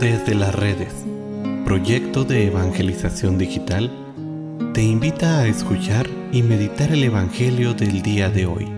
[0.00, 0.92] Desde las redes,
[1.64, 3.92] proyecto de evangelización digital,
[4.74, 8.68] te invita a escuchar y meditar el Evangelio del día de hoy.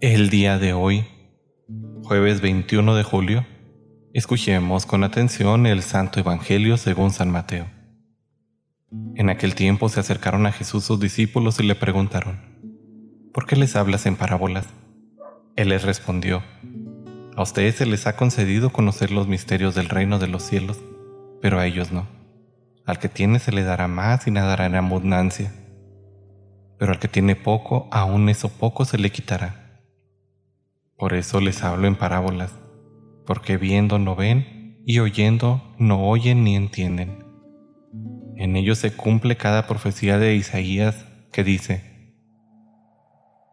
[0.00, 1.04] El día de hoy,
[2.04, 3.46] jueves 21 de julio,
[4.14, 7.66] escuchemos con atención el Santo Evangelio según San Mateo.
[9.16, 12.38] En aquel tiempo se acercaron a Jesús sus discípulos y le preguntaron,
[13.34, 14.66] ¿por qué les hablas en parábolas?
[15.58, 16.44] Él les respondió,
[17.34, 20.78] A ustedes se les ha concedido conocer los misterios del reino de los cielos,
[21.42, 22.06] pero a ellos no.
[22.86, 25.52] Al que tiene se le dará más y nadará en abundancia,
[26.78, 29.82] pero al que tiene poco, aún eso poco se le quitará.
[30.96, 32.52] Por eso les hablo en parábolas,
[33.26, 37.24] porque viendo no ven y oyendo no oyen ni entienden.
[38.36, 42.14] En ellos se cumple cada profecía de Isaías que dice,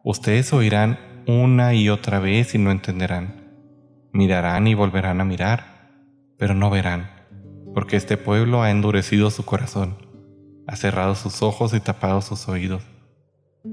[0.03, 3.45] Ustedes oirán una y otra vez y no entenderán.
[4.11, 5.91] Mirarán y volverán a mirar,
[6.37, 7.09] pero no verán,
[7.73, 9.97] porque este pueblo ha endurecido su corazón,
[10.67, 12.83] ha cerrado sus ojos y tapado sus oídos,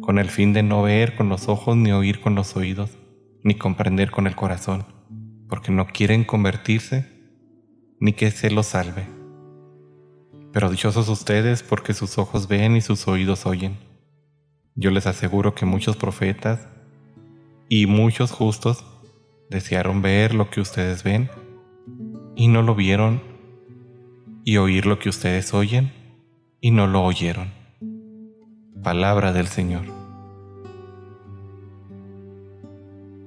[0.00, 2.98] con el fin de no ver con los ojos ni oír con los oídos,
[3.44, 4.86] ni comprender con el corazón,
[5.48, 7.06] porque no quieren convertirse,
[8.00, 9.06] ni que se los salve.
[10.52, 13.78] Pero dichosos ustedes porque sus ojos ven y sus oídos oyen.
[14.74, 16.66] Yo les aseguro que muchos profetas
[17.74, 18.84] y muchos justos
[19.48, 21.30] desearon ver lo que ustedes ven
[22.36, 23.22] y no lo vieron,
[24.44, 25.90] y oír lo que ustedes oyen
[26.60, 27.50] y no lo oyeron.
[28.82, 29.86] Palabra del Señor.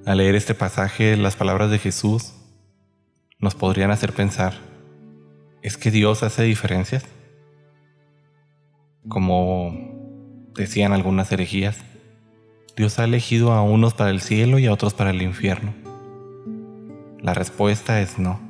[0.05, 2.35] Al leer este pasaje, las palabras de Jesús
[3.39, 4.53] nos podrían hacer pensar,
[5.63, 7.03] ¿es que Dios hace diferencias?
[9.07, 11.83] Como decían algunas herejías,
[12.75, 15.73] Dios ha elegido a unos para el cielo y a otros para el infierno?
[17.21, 18.41] La respuesta es no.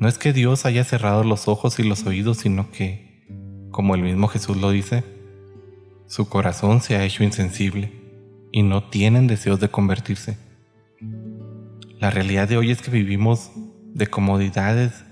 [0.00, 3.24] No es que Dios haya cerrado los ojos y los oídos, sino que,
[3.70, 5.04] como el mismo Jesús lo dice,
[6.08, 7.92] su corazón se ha hecho insensible
[8.50, 10.36] y no tienen deseos de convertirse.
[12.00, 13.52] La realidad de hoy es que vivimos
[13.94, 15.04] de comodidades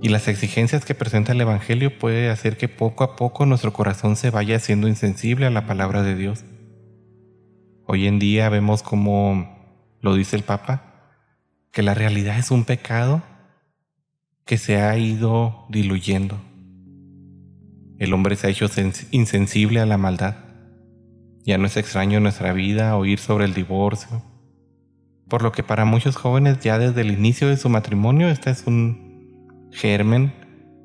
[0.00, 4.16] y las exigencias que presenta el Evangelio puede hacer que poco a poco nuestro corazón
[4.16, 6.42] se vaya haciendo insensible a la palabra de Dios.
[7.90, 10.82] Hoy en día vemos como lo dice el Papa,
[11.72, 13.22] que la realidad es un pecado
[14.44, 16.38] que se ha ido diluyendo.
[17.98, 18.66] El hombre se ha hecho
[19.10, 20.34] insensible a la maldad.
[21.46, 24.22] Ya no es extraño en nuestra vida oír sobre el divorcio,
[25.26, 28.66] por lo que para muchos jóvenes ya desde el inicio de su matrimonio esta es
[28.66, 30.34] un germen,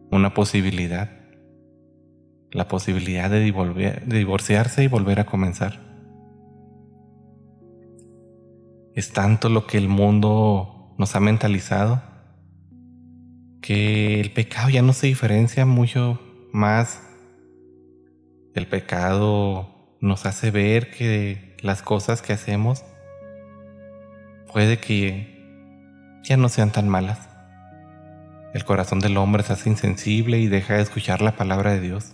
[0.09, 1.11] una posibilidad,
[2.51, 5.82] la posibilidad de, de divorciarse y volver a comenzar.
[8.95, 12.01] Es tanto lo que el mundo nos ha mentalizado
[13.63, 16.21] que el pecado ya no se diferencia mucho
[16.51, 17.01] más.
[18.53, 22.83] El pecado nos hace ver que las cosas que hacemos
[24.51, 27.29] puede que ya no sean tan malas.
[28.53, 32.13] El corazón del hombre se hace insensible y deja de escuchar la palabra de Dios.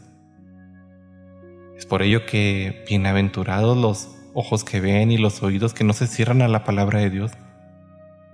[1.75, 6.07] Es por ello que bienaventurados los ojos que ven y los oídos que no se
[6.07, 7.31] cierran a la palabra de Dios,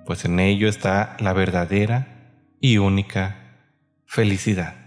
[0.06, 2.08] pues en ello está la verdadera
[2.60, 3.38] y única
[4.06, 4.85] felicidad.